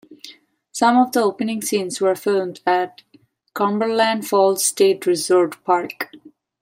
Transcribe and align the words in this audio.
Some 0.71 0.97
of 0.97 1.11
the 1.11 1.21
opening 1.21 1.61
scenes 1.61 2.01
were 2.01 2.15
filmed 2.15 2.61
at 2.65 3.03
Cumberland 3.53 4.27
Falls 4.27 4.65
State 4.65 5.05
Resort 5.05 5.63
Park. 5.63 6.09